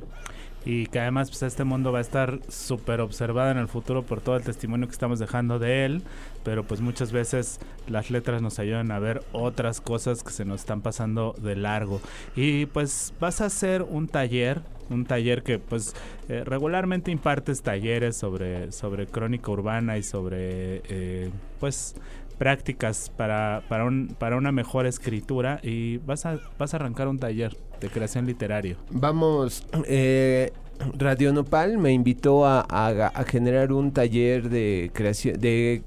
y 0.66 0.88
que 0.88 1.00
además 1.00 1.30
pues 1.30 1.44
este 1.44 1.64
mundo 1.64 1.92
va 1.92 2.00
a 2.00 2.02
estar 2.02 2.40
súper 2.50 3.02
observado 3.02 3.52
en 3.52 3.58
el 3.58 3.68
futuro 3.68 4.04
por 4.04 4.22
todo 4.22 4.36
el 4.36 4.44
testimonio 4.44 4.88
que 4.88 4.94
estamos 4.94 5.20
dejando 5.20 5.60
de 5.60 5.86
él, 5.86 6.04
pero 6.44 6.64
pues 6.64 6.82
muchas 6.82 7.12
veces 7.12 7.60
las 7.88 8.12
letras 8.12 8.42
nos 8.42 8.60
ayudan 8.60 8.92
a 8.92 9.00
ver 9.00 9.24
otras 9.32 9.82
cosas 9.82 10.24
que 10.24 10.32
se 10.32 10.46
nos 10.46 10.62
están 10.62 10.82
pasando 10.82 11.36
de 11.42 11.56
largo. 11.56 12.02
Y 12.36 12.66
pues 12.68 13.14
vas 13.20 13.42
a 13.42 13.46
hacer 13.46 13.84
un 13.84 14.08
taller 14.08 14.62
un 14.90 15.06
taller 15.06 15.44
que 15.44 15.60
pues 15.60 15.94
eh, 16.30 16.44
regularmente 16.46 17.12
impartes 17.12 17.62
talleres 17.62 18.16
sobre, 18.16 18.72
sobre 18.72 19.08
crónica 19.08 19.52
urbana 19.52 19.98
y 19.98 20.04
sobre 20.04 20.82
eh, 20.88 21.30
pues 21.60 21.96
prácticas 22.38 23.12
para, 23.16 23.64
para, 23.68 23.86
un, 23.86 24.16
para 24.18 24.38
una 24.38 24.52
mejor 24.52 24.86
escritura 24.86 25.60
y 25.64 25.98
vas 25.98 26.26
a, 26.26 26.40
vas 26.58 26.74
a 26.74 26.78
arrancar 26.78 27.08
un 27.08 27.20
taller 27.20 27.58
de 27.80 27.90
creación 27.90 28.26
literario. 28.26 28.78
Vamos, 28.90 29.66
eh, 29.88 30.52
Radio 30.98 31.34
Nopal 31.34 31.78
me 31.78 31.92
invitó 31.92 32.46
a, 32.46 32.66
a, 32.70 33.24
generar 33.24 33.72
un 33.72 33.92
taller 33.92 34.50
de 34.50 34.92
creación, 34.94 35.40
de, 35.40 35.84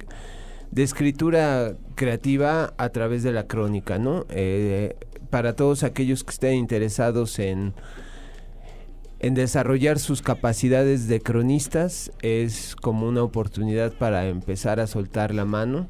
de, 0.71 0.83
escritura 0.83 1.75
creativa 1.95 2.75
a 2.76 2.88
través 2.88 3.23
de 3.23 3.33
la 3.33 3.47
crónica, 3.47 3.99
¿no? 3.99 4.26
Eh, 4.30 4.97
para 5.30 5.54
todos 5.54 5.85
aquellos 5.85 6.25
que 6.25 6.30
estén 6.30 6.54
interesados 6.54 7.38
en 7.38 7.73
en 9.21 9.35
desarrollar 9.35 9.99
sus 9.99 10.23
capacidades 10.23 11.07
de 11.07 11.21
cronistas 11.21 12.11
es 12.23 12.75
como 12.75 13.07
una 13.07 13.23
oportunidad 13.23 13.92
para 13.92 14.26
empezar 14.26 14.80
a 14.80 14.87
soltar 14.87 15.35
la 15.35 15.45
mano. 15.45 15.88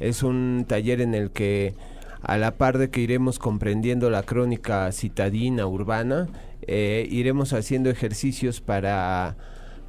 Es 0.00 0.22
un 0.22 0.64
taller 0.68 1.00
en 1.00 1.14
el 1.14 1.30
que 1.30 1.74
a 2.22 2.36
la 2.36 2.56
par 2.56 2.78
de 2.78 2.90
que 2.90 3.00
iremos 3.00 3.38
comprendiendo 3.38 4.10
la 4.10 4.22
crónica 4.22 4.90
citadina, 4.92 5.66
urbana, 5.66 6.28
eh, 6.62 7.06
iremos 7.10 7.52
haciendo 7.52 7.90
ejercicios 7.90 8.60
para, 8.60 9.36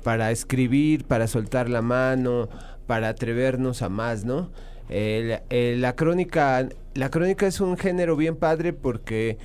para 0.04 0.32
escribir, 0.32 1.06
para 1.06 1.28
soltar 1.28 1.70
la 1.70 1.82
mano, 1.82 2.50
para 2.88 3.10
atrevernos 3.10 3.82
a 3.82 3.90
más, 3.90 4.26
¿no? 4.26 4.52
la 4.90 5.96
crónica 5.96 6.68
la 7.00 7.10
crónica 7.10 7.48
es 7.48 7.62
un 7.62 7.78
género 7.78 8.16
bien 8.16 8.36
padre 8.36 8.74
porque 8.74 9.38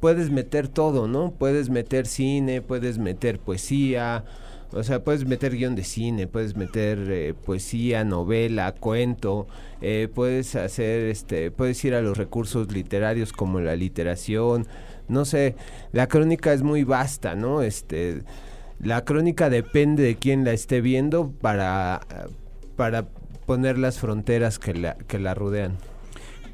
puedes 0.00 0.30
meter 0.30 0.68
todo, 0.68 1.06
¿no? 1.06 1.32
Puedes 1.32 1.68
meter 1.68 2.06
cine, 2.06 2.62
puedes 2.62 2.98
meter 2.98 3.38
poesía, 3.38 4.24
o 4.72 4.82
sea, 4.82 5.04
puedes 5.04 5.26
meter 5.26 5.56
guion 5.56 5.74
de 5.74 5.84
cine, 5.84 6.26
puedes 6.26 6.56
meter 6.56 6.98
eh, 7.10 7.34
poesía, 7.34 8.04
novela, 8.04 8.72
cuento, 8.72 9.46
eh, 9.80 10.08
puedes 10.12 10.54
hacer, 10.56 11.02
este, 11.08 11.50
puedes 11.50 11.84
ir 11.84 11.94
a 11.94 12.00
los 12.00 12.16
recursos 12.16 12.72
literarios 12.72 13.32
como 13.32 13.60
la 13.60 13.76
literación, 13.76 14.66
no 15.08 15.24
sé, 15.24 15.56
la 15.92 16.08
crónica 16.08 16.52
es 16.52 16.62
muy 16.62 16.84
vasta, 16.84 17.34
¿no? 17.34 17.62
Este, 17.62 18.22
la 18.80 19.04
crónica 19.04 19.50
depende 19.50 20.02
de 20.02 20.16
quién 20.16 20.44
la 20.44 20.52
esté 20.52 20.80
viendo 20.80 21.30
para, 21.30 22.00
para 22.76 23.08
poner 23.46 23.78
las 23.78 23.98
fronteras 23.98 24.58
que 24.58 24.74
la, 24.74 24.94
que 24.94 25.18
la 25.18 25.34
rodean. 25.34 25.76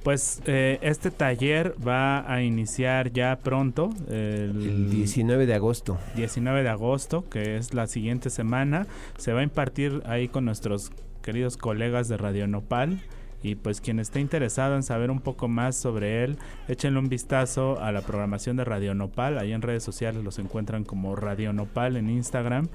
Pues 0.09 0.41
eh, 0.47 0.79
este 0.81 1.11
taller 1.11 1.75
va 1.87 2.33
a 2.33 2.43
iniciar 2.43 3.13
ya 3.13 3.39
pronto. 3.45 3.91
El, 4.09 4.89
19 4.89 5.45
de 5.45 5.53
agosto. 5.53 5.99
19 6.17 6.63
de 6.63 6.69
agosto, 6.71 7.29
que 7.29 7.59
es 7.59 7.75
la 7.75 7.87
siguiente 7.87 8.31
semana. 8.31 8.87
Se 9.19 9.35
va 9.35 9.41
a 9.41 9.43
impartir 9.43 10.03
ahí 10.07 10.29
con 10.29 10.47
nuestros 10.47 10.93
queridos 11.21 11.59
colegas 11.59 12.09
de 12.09 12.17
Radio 12.17 12.47
Nopal. 12.47 13.03
Y 13.43 13.57
pues 13.57 13.83
quien 13.83 14.01
esté 14.01 14.21
interesado 14.21 14.77
en 14.77 14.83
saber 14.83 15.11
un 15.11 15.21
poco 15.21 15.47
más 15.47 15.77
sobre 15.77 16.25
él, 16.25 16.39
échenle 16.69 17.01
un 17.01 17.11
vistazo 17.11 17.79
a 17.79 17.93
la 17.93 18.01
programación 18.01 18.57
de 18.57 18.65
Radio 18.65 18.95
Nopal. 18.95 19.37
Ahí 19.37 19.53
en 19.53 19.61
redes 19.61 19.83
sociales 19.83 20.25
los 20.25 20.39
encuentran 20.39 20.85
como 20.85 21.17
Radio 21.17 21.53
Nopal 21.53 21.99
en 21.99 22.09
Instagram 22.09 22.69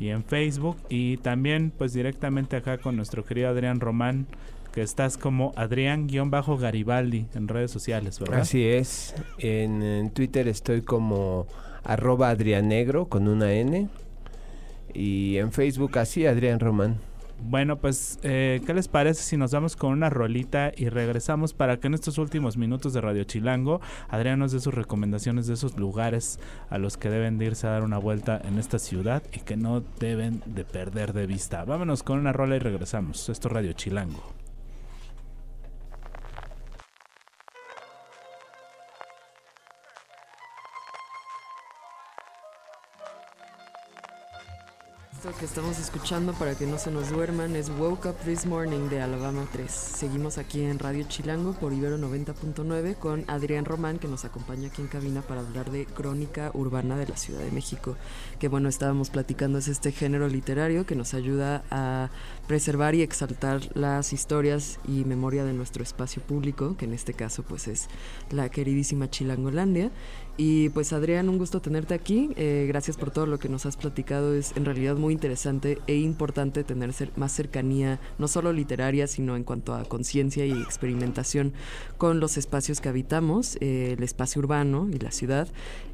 y 0.00 0.08
en 0.08 0.24
Facebook. 0.24 0.76
Y 0.88 1.18
también 1.18 1.70
pues 1.70 1.92
directamente 1.92 2.56
acá 2.56 2.78
con 2.78 2.96
nuestro 2.96 3.24
querido 3.24 3.48
Adrián 3.48 3.78
Román 3.78 4.26
que 4.72 4.82
estás 4.82 5.16
como 5.16 5.52
Adrián-Garibaldi 5.56 7.26
en 7.34 7.48
redes 7.48 7.70
sociales, 7.70 8.18
¿verdad? 8.18 8.40
Así 8.40 8.64
es. 8.66 9.14
En, 9.38 10.10
Twitter 10.10 10.48
estoy 10.48 10.82
como 10.82 11.46
arroba 11.84 12.30
Adrianegro 12.30 13.06
con 13.08 13.28
una 13.28 13.52
N. 13.52 13.88
Y 14.92 15.36
en 15.36 15.52
Facebook 15.52 15.98
así, 15.98 16.26
Adrián 16.26 16.60
Román. 16.60 16.98
Bueno, 17.42 17.78
pues, 17.78 18.18
eh, 18.22 18.60
¿qué 18.66 18.74
les 18.74 18.88
parece 18.88 19.22
si 19.22 19.36
nos 19.38 19.52
vamos 19.52 19.74
con 19.74 19.92
una 19.92 20.10
rolita 20.10 20.72
y 20.76 20.90
regresamos 20.90 21.54
para 21.54 21.78
que 21.78 21.86
en 21.86 21.94
estos 21.94 22.18
últimos 22.18 22.58
minutos 22.58 22.92
de 22.92 23.00
Radio 23.00 23.24
Chilango, 23.24 23.80
Adrián 24.08 24.38
nos 24.40 24.52
dé 24.52 24.60
sus 24.60 24.74
recomendaciones 24.74 25.46
de 25.46 25.54
esos 25.54 25.78
lugares 25.78 26.38
a 26.68 26.76
los 26.76 26.98
que 26.98 27.08
deben 27.08 27.38
de 27.38 27.46
irse 27.46 27.66
a 27.66 27.70
dar 27.70 27.82
una 27.82 27.98
vuelta 27.98 28.40
en 28.44 28.58
esta 28.58 28.78
ciudad 28.78 29.22
y 29.32 29.40
que 29.40 29.56
no 29.56 29.82
deben 29.98 30.42
de 30.44 30.64
perder 30.64 31.14
de 31.14 31.26
vista? 31.26 31.64
Vámonos 31.64 32.02
con 32.02 32.18
una 32.18 32.32
rola 32.32 32.56
y 32.56 32.58
regresamos. 32.58 33.28
Esto 33.30 33.48
es 33.48 33.54
Radio 33.54 33.72
Chilango. 33.72 34.22
Esto 45.30 45.38
que 45.38 45.46
estamos 45.46 45.78
escuchando 45.78 46.32
para 46.32 46.56
que 46.56 46.66
no 46.66 46.76
se 46.76 46.90
nos 46.90 47.10
duerman 47.10 47.54
es 47.54 47.70
Woke 47.70 48.06
Up 48.06 48.16
This 48.24 48.46
Morning 48.46 48.88
de 48.88 49.00
Alabama 49.00 49.46
3. 49.52 49.70
Seguimos 49.70 50.38
aquí 50.38 50.60
en 50.60 50.80
Radio 50.80 51.04
Chilango 51.04 51.52
por 51.52 51.72
Ibero 51.72 51.98
90.9 51.98 52.96
con 52.96 53.24
Adrián 53.28 53.64
Román 53.64 54.00
que 54.00 54.08
nos 54.08 54.24
acompaña 54.24 54.66
aquí 54.66 54.82
en 54.82 54.88
cabina 54.88 55.22
para 55.22 55.42
hablar 55.42 55.70
de 55.70 55.86
crónica 55.86 56.50
urbana 56.52 56.96
de 56.96 57.06
la 57.06 57.16
Ciudad 57.16 57.42
de 57.42 57.52
México. 57.52 57.96
Que 58.40 58.48
bueno, 58.48 58.68
estábamos 58.68 59.10
platicando 59.10 59.58
es 59.58 59.68
este 59.68 59.92
género 59.92 60.26
literario 60.26 60.84
que 60.84 60.96
nos 60.96 61.14
ayuda 61.14 61.62
a 61.70 62.10
preservar 62.50 62.96
y 62.96 63.02
exaltar 63.02 63.60
las 63.74 64.12
historias 64.12 64.80
y 64.88 65.04
memoria 65.04 65.44
de 65.44 65.52
nuestro 65.52 65.84
espacio 65.84 66.20
público, 66.20 66.76
que 66.76 66.84
en 66.84 66.94
este 66.94 67.14
caso 67.14 67.44
pues 67.44 67.68
es 67.68 67.86
la 68.32 68.48
queridísima 68.48 69.08
Chilangolandia. 69.08 69.92
Y 70.36 70.70
pues 70.70 70.92
Adrián, 70.92 71.28
un 71.28 71.38
gusto 71.38 71.60
tenerte 71.60 71.94
aquí. 71.94 72.30
Eh, 72.34 72.64
gracias 72.66 72.96
por 72.96 73.12
todo 73.12 73.26
lo 73.26 73.38
que 73.38 73.48
nos 73.48 73.66
has 73.66 73.76
platicado. 73.76 74.34
Es 74.34 74.56
en 74.56 74.64
realidad 74.64 74.96
muy 74.96 75.12
interesante 75.12 75.78
e 75.86 75.94
importante 75.98 76.64
tener 76.64 76.92
más 77.14 77.30
cercanía, 77.30 78.00
no 78.18 78.26
solo 78.26 78.52
literaria, 78.52 79.06
sino 79.06 79.36
en 79.36 79.44
cuanto 79.44 79.72
a 79.72 79.84
conciencia 79.84 80.44
y 80.44 80.50
experimentación 80.50 81.52
con 81.98 82.18
los 82.18 82.36
espacios 82.36 82.80
que 82.80 82.88
habitamos, 82.88 83.58
eh, 83.60 83.94
el 83.96 84.02
espacio 84.02 84.40
urbano 84.40 84.88
y 84.92 84.98
la 84.98 85.12
ciudad. 85.12 85.46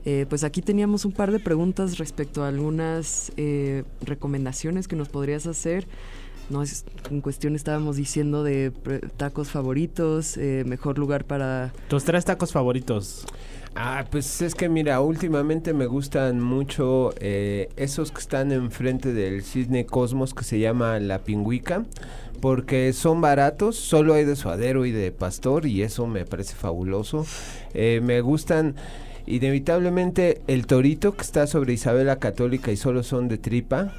Eh, 0.06 0.24
pues 0.26 0.42
aquí 0.42 0.62
teníamos 0.62 1.04
un 1.04 1.12
par 1.12 1.32
de 1.32 1.40
preguntas 1.40 1.98
respecto 1.98 2.44
a 2.44 2.48
algunas 2.48 3.30
recomendaciones 4.00 4.88
que 4.88 4.96
nos 4.96 5.10
podrías 5.10 5.46
hacer. 5.46 5.86
No, 6.48 6.62
es, 6.62 6.84
en 7.10 7.20
cuestión 7.20 7.56
estábamos 7.56 7.96
diciendo 7.96 8.44
de 8.44 8.72
tacos 9.16 9.48
favoritos, 9.48 10.36
mejor 10.36 10.98
lugar 10.98 11.24
para... 11.24 11.72
Tus 11.88 12.04
tres 12.04 12.24
tacos 12.24 12.52
favoritos. 12.52 13.26
Ah, 13.78 14.06
pues 14.10 14.40
es 14.40 14.54
que 14.54 14.70
mira, 14.70 15.02
últimamente 15.02 15.74
me 15.74 15.84
gustan 15.84 16.40
mucho 16.40 17.12
eh, 17.20 17.68
esos 17.76 18.10
que 18.10 18.20
están 18.20 18.50
enfrente 18.50 19.12
del 19.12 19.42
Cisne 19.42 19.84
Cosmos 19.84 20.32
que 20.32 20.44
se 20.44 20.58
llama 20.58 20.98
La 20.98 21.18
Pingüica, 21.18 21.84
porque 22.40 22.94
son 22.94 23.20
baratos, 23.20 23.76
solo 23.76 24.14
hay 24.14 24.24
de 24.24 24.34
suadero 24.34 24.86
y 24.86 24.92
de 24.92 25.12
pastor 25.12 25.66
y 25.66 25.82
eso 25.82 26.06
me 26.06 26.24
parece 26.24 26.54
fabuloso. 26.54 27.26
Eh, 27.74 28.00
me 28.02 28.22
gustan 28.22 28.76
inevitablemente 29.26 30.40
el 30.46 30.66
torito 30.66 31.14
que 31.14 31.22
está 31.22 31.46
sobre 31.46 31.74
Isabela 31.74 32.16
Católica 32.16 32.72
y 32.72 32.78
solo 32.78 33.02
son 33.02 33.28
de 33.28 33.36
tripa 33.36 33.92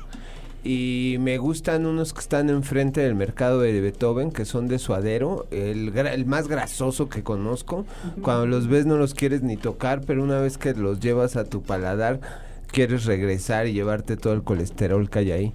y 0.63 1.17
me 1.19 1.37
gustan 1.37 1.85
unos 1.85 2.13
que 2.13 2.19
están 2.19 2.49
enfrente 2.49 3.01
del 3.01 3.15
mercado 3.15 3.61
de 3.61 3.79
Beethoven, 3.79 4.31
que 4.31 4.45
son 4.45 4.67
de 4.67 4.79
suadero, 4.79 5.45
el, 5.51 5.95
el 5.97 6.25
más 6.25 6.47
grasoso 6.47 7.09
que 7.09 7.23
conozco. 7.23 7.85
Cuando 8.21 8.47
los 8.47 8.67
ves 8.67 8.85
no 8.85 8.97
los 8.97 9.13
quieres 9.13 9.43
ni 9.43 9.57
tocar, 9.57 10.01
pero 10.05 10.23
una 10.23 10.39
vez 10.39 10.57
que 10.57 10.73
los 10.73 10.99
llevas 10.99 11.35
a 11.35 11.45
tu 11.45 11.61
paladar, 11.61 12.19
quieres 12.67 13.05
regresar 13.05 13.67
y 13.67 13.73
llevarte 13.73 14.17
todo 14.17 14.33
el 14.33 14.43
colesterol 14.43 15.09
que 15.09 15.19
hay 15.19 15.31
ahí. 15.31 15.53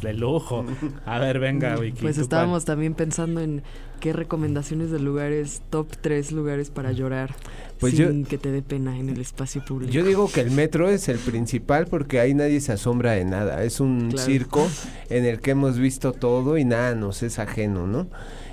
De 0.00 0.12
lujo. 0.12 0.64
A 1.04 1.18
ver, 1.18 1.38
venga, 1.38 1.76
Wiki. 1.80 2.02
Pues 2.02 2.18
estábamos 2.18 2.64
también 2.64 2.94
pensando 2.94 3.40
en 3.40 3.62
qué 4.00 4.12
recomendaciones 4.12 4.90
de 4.90 4.98
lugares, 4.98 5.62
top 5.70 5.88
3 6.00 6.32
lugares 6.32 6.70
para 6.70 6.92
llorar 6.92 7.34
pues 7.78 7.94
sin 7.94 8.24
que 8.24 8.38
te 8.38 8.50
dé 8.50 8.62
pena 8.62 8.98
en 8.98 9.08
el 9.08 9.20
espacio 9.20 9.64
público. 9.64 9.92
Yo 9.92 10.04
digo 10.04 10.30
que 10.30 10.40
el 10.40 10.50
metro 10.50 10.88
es 10.88 11.08
el 11.08 11.18
principal 11.18 11.86
porque 11.86 12.20
ahí 12.20 12.34
nadie 12.34 12.60
se 12.60 12.72
asombra 12.72 13.12
de 13.12 13.24
nada. 13.24 13.62
Es 13.64 13.80
un 13.80 14.16
circo 14.16 14.66
en 15.10 15.24
el 15.24 15.40
que 15.40 15.52
hemos 15.52 15.78
visto 15.78 16.12
todo 16.12 16.58
y 16.58 16.64
nada 16.64 16.94
nos 16.94 17.22
es 17.22 17.38
ajeno, 17.38 17.86
¿no? 17.86 18.08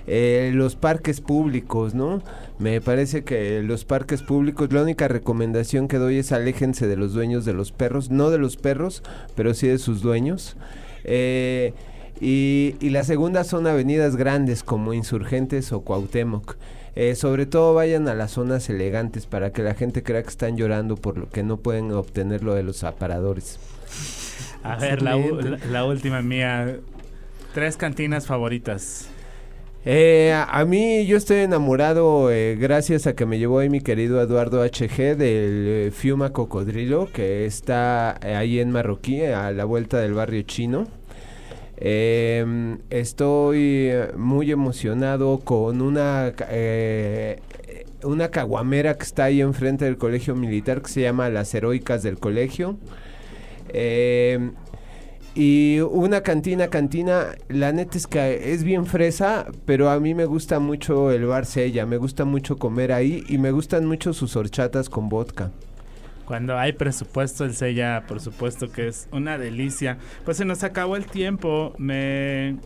Eh, 0.06 0.52
los 0.54 0.76
parques 0.76 1.22
públicos, 1.22 1.94
¿no? 1.94 2.22
Me 2.60 2.82
parece 2.82 3.24
que 3.24 3.62
los 3.64 3.86
parques 3.86 4.22
públicos, 4.22 4.72
la 4.74 4.82
única 4.82 5.08
recomendación 5.08 5.88
que 5.88 5.98
doy 5.98 6.18
es 6.18 6.34
aléjense 6.34 6.88
de 6.88 6.98
los 6.98 7.14
dueños 7.14 7.46
de 7.46 7.54
los 7.54 7.72
perros, 7.72 8.10
no 8.10 8.30
de 8.30 8.38
los 8.38 8.58
perros, 8.58 9.02
pero 9.36 9.54
sí 9.54 9.68
de 9.68 9.78
sus 9.78 10.02
dueños. 10.02 10.58
Eh, 11.04 11.74
y, 12.22 12.76
y 12.80 12.90
la 12.90 13.04
segunda 13.04 13.44
son 13.44 13.68
avenidas 13.68 14.16
grandes 14.16 14.64
como 14.64 14.94
Insurgentes 14.94 15.72
o 15.72 15.82
Cuauhtémoc. 15.82 16.56
Eh, 16.96 17.16
sobre 17.16 17.48
todo 17.48 17.74
vayan 17.74 18.08
a 18.08 18.14
las 18.14 18.32
zonas 18.32 18.70
elegantes 18.70 19.26
para 19.26 19.52
que 19.52 19.64
la 19.64 19.74
gente 19.74 20.04
crea 20.04 20.22
que 20.22 20.30
están 20.30 20.58
llorando 20.58 20.96
por 20.96 21.18
lo 21.18 21.28
que 21.28 21.42
no 21.42 21.58
pueden 21.58 21.92
obtener 21.92 22.44
lo 22.44 22.54
de 22.54 22.62
los 22.62 22.84
aparadores. 22.84 23.60
A 24.62 24.78
ver, 24.78 25.02
la, 25.02 25.86
última 25.86 26.22
mía. 26.22 26.78
Tres 27.54 27.78
cantinas 27.78 28.28
favoritas. 28.28 29.10
Eh, 29.86 30.32
a, 30.34 30.64
mí 30.64 31.06
yo 31.06 31.18
estoy 31.18 31.40
enamorado 31.40 32.32
eh, 32.32 32.56
gracias 32.56 33.06
a 33.06 33.16
que 33.16 33.26
me 33.26 33.38
llevó 33.38 33.60
ahí 33.60 33.70
mi 33.70 33.82
querido 33.82 34.22
Eduardo 34.22 34.64
HG 34.64 35.18
del 35.18 35.92
Fiuma 35.92 36.32
Cocodrilo 36.32 37.12
que 37.12 37.46
está 37.46 38.18
ahí 38.22 38.60
en 38.60 38.72
Marroquí 38.72 39.24
a 39.24 39.52
la 39.52 39.66
vuelta 39.66 40.00
del 40.00 40.14
barrio 40.14 40.42
chino. 40.44 40.88
Eh, 41.78 42.78
estoy 42.90 43.92
muy 44.16 44.52
emocionado 44.52 45.40
con 45.40 45.82
una, 45.82 46.32
eh, 46.50 47.42
una 48.04 48.30
caguamera 48.30 48.94
que 48.96 49.04
está 49.04 49.26
ahí 49.26 49.42
enfrente 49.42 49.84
del 49.84 49.98
colegio 49.98 50.34
militar 50.34 50.82
que 50.82 50.90
se 50.90 51.02
llama 51.02 51.30
Las 51.30 51.54
Heroicas 51.54 52.04
del 52.04 52.20
Colegio. 52.20 52.78
Eh, 53.70 54.52
y 55.36 55.80
una 55.80 56.22
cantina, 56.22 56.68
cantina, 56.68 57.30
la 57.50 57.72
neta 57.72 57.98
es 57.98 58.06
que 58.06 58.54
es 58.54 58.64
bien 58.64 58.86
fresa, 58.86 59.48
pero 59.66 59.90
a 59.90 60.00
mí 60.00 60.14
me 60.14 60.26
gusta 60.26 60.60
mucho 60.60 61.12
el 61.12 61.26
bar 61.26 61.46
Sella, 61.46 61.86
me 61.86 61.98
gusta 61.98 62.24
mucho 62.24 62.58
comer 62.58 62.92
ahí 62.92 63.24
y 63.28 63.40
me 63.40 63.52
gustan 63.52 63.86
mucho 63.86 64.14
sus 64.14 64.36
horchatas 64.36 64.90
con 64.90 65.10
vodka. 65.10 65.52
Cuando 66.26 66.58
hay 66.58 66.74
presupuesto, 66.74 67.46
el 67.46 67.54
Sella, 67.54 68.06
por 68.08 68.22
supuesto 68.22 68.72
que 68.72 68.88
es 68.88 69.08
una 69.12 69.38
delicia. 69.38 69.98
Pues 70.24 70.38
se 70.38 70.46
nos 70.46 70.64
acabó 70.64 70.96
el 70.96 71.06
tiempo. 71.06 71.74
Me, 71.78 72.58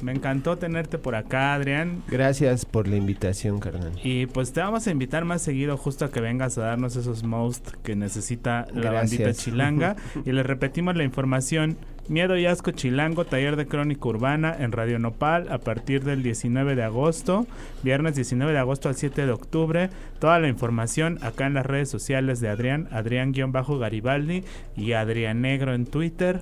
me 0.00 0.12
encantó 0.12 0.56
tenerte 0.56 0.98
por 0.98 1.14
acá, 1.14 1.54
Adrián. 1.54 2.02
Gracias 2.08 2.64
por 2.64 2.88
la 2.88 2.96
invitación, 2.96 3.58
carnal. 3.58 3.92
Y 4.02 4.26
pues 4.26 4.52
te 4.52 4.60
vamos 4.60 4.86
a 4.86 4.90
invitar 4.90 5.24
más 5.24 5.42
seguido 5.42 5.76
justo 5.76 6.04
a 6.04 6.10
que 6.10 6.20
vengas 6.20 6.58
a 6.58 6.62
darnos 6.62 6.96
esos 6.96 7.24
most 7.24 7.70
que 7.82 7.96
necesita 7.96 8.66
la 8.72 8.90
bandita 8.90 9.32
chilanga. 9.32 9.96
y 10.24 10.32
les 10.32 10.46
repetimos 10.46 10.96
la 10.96 11.04
información. 11.04 11.76
Miedo 12.08 12.38
y 12.38 12.46
Asco 12.46 12.70
Chilango, 12.70 13.26
taller 13.26 13.56
de 13.56 13.66
crónica 13.66 14.08
urbana 14.08 14.56
en 14.58 14.72
Radio 14.72 14.98
Nopal 14.98 15.52
a 15.52 15.58
partir 15.58 16.04
del 16.04 16.22
19 16.22 16.74
de 16.74 16.82
agosto, 16.82 17.46
viernes 17.82 18.14
19 18.14 18.52
de 18.52 18.58
agosto 18.58 18.88
al 18.88 18.94
7 18.94 19.26
de 19.26 19.32
octubre. 19.32 19.90
Toda 20.18 20.38
la 20.38 20.48
información 20.48 21.18
acá 21.20 21.46
en 21.46 21.52
las 21.52 21.66
redes 21.66 21.90
sociales 21.90 22.40
de 22.40 22.48
Adrián, 22.48 22.88
Adrián-Garibaldi 22.92 24.42
y 24.74 24.92
Adrián 24.92 25.42
Negro 25.42 25.74
en 25.74 25.84
Twitter. 25.84 26.40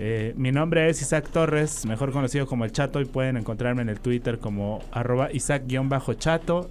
Eh, 0.00 0.32
mi 0.36 0.52
nombre 0.52 0.88
es 0.88 1.02
Isaac 1.02 1.28
Torres, 1.28 1.84
mejor 1.84 2.12
conocido 2.12 2.46
como 2.46 2.64
El 2.64 2.70
Chato, 2.70 3.00
y 3.00 3.04
pueden 3.04 3.36
encontrarme 3.36 3.82
en 3.82 3.88
el 3.88 3.98
Twitter 3.98 4.38
como 4.38 4.80
arroba 4.92 5.32
Isaac-Chato. 5.32 6.70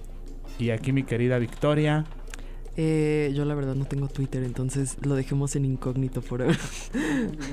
Y 0.58 0.70
aquí 0.70 0.92
mi 0.92 1.02
querida 1.02 1.38
Victoria. 1.38 2.06
Eh, 2.78 3.30
yo 3.34 3.44
la 3.44 3.54
verdad 3.54 3.74
no 3.74 3.84
tengo 3.84 4.08
Twitter, 4.08 4.42
entonces 4.44 4.96
lo 5.02 5.14
dejemos 5.14 5.56
en 5.56 5.66
incógnito 5.66 6.22
por 6.22 6.40
ahora. 6.40 6.56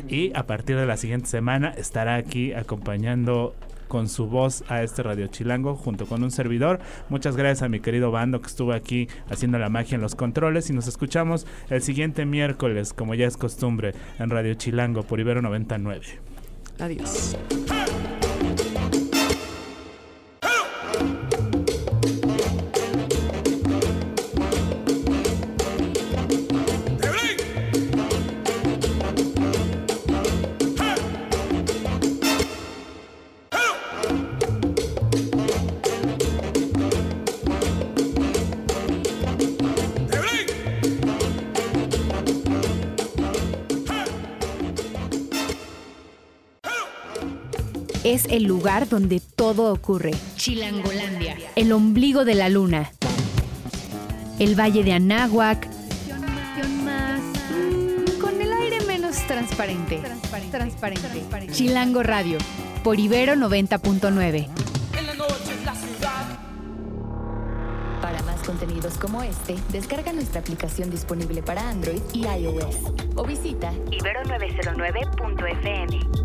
Y 0.07 0.31
a 0.33 0.47
partir 0.47 0.77
de 0.77 0.85
la 0.85 0.95
siguiente 0.95 1.27
semana 1.27 1.71
estará 1.71 2.15
aquí 2.15 2.53
acompañando 2.53 3.53
con 3.87 4.09
su 4.09 4.27
voz 4.27 4.63
a 4.67 4.83
este 4.83 5.03
Radio 5.03 5.27
Chilango 5.27 5.75
junto 5.75 6.05
con 6.05 6.23
un 6.23 6.31
servidor. 6.31 6.79
Muchas 7.09 7.35
gracias 7.35 7.63
a 7.63 7.69
mi 7.69 7.79
querido 7.79 8.11
Bando 8.11 8.41
que 8.41 8.47
estuvo 8.47 8.73
aquí 8.73 9.07
haciendo 9.29 9.59
la 9.59 9.69
magia 9.69 9.95
en 9.95 10.01
los 10.01 10.15
controles 10.15 10.69
y 10.69 10.73
nos 10.73 10.87
escuchamos 10.87 11.45
el 11.69 11.81
siguiente 11.81 12.25
miércoles, 12.25 12.93
como 12.93 13.15
ya 13.15 13.27
es 13.27 13.37
costumbre, 13.37 13.93
en 14.19 14.29
Radio 14.29 14.53
Chilango 14.55 15.03
por 15.03 15.19
Ibero 15.19 15.41
99. 15.41 16.05
Adiós. 16.79 17.37
Es 48.15 48.25
el 48.29 48.45
lugar 48.45 48.87
donde 48.87 49.19
todo 49.19 49.73
ocurre. 49.73 50.11
Chilangolandia. 50.37 51.35
El 51.57 51.73
ombligo 51.73 52.23
de 52.23 52.35
la 52.35 52.47
luna. 52.47 52.93
El 54.39 54.57
valle 54.57 54.85
de 54.85 54.93
Anáhuac. 54.93 55.67
más. 56.85 57.19
mm, 57.19 58.21
con 58.21 58.39
el 58.39 58.53
aire 58.53 58.79
menos 58.85 59.17
transparente. 59.27 60.01
Transparente. 60.49 61.51
Chilango 61.51 62.03
Radio. 62.03 62.37
Por 62.85 63.01
Ibero 63.01 63.33
90.9. 63.33 64.47
Para 68.01 68.23
más 68.23 68.41
contenidos 68.45 68.97
como 68.97 69.23
este, 69.23 69.57
descarga 69.73 70.13
nuestra 70.13 70.39
aplicación 70.39 70.89
disponible 70.89 71.43
para 71.43 71.69
Android 71.69 71.99
y 72.13 72.21
iOS 72.21 72.77
o 73.17 73.25
visita 73.25 73.73
ibero909.fm. 73.91 76.24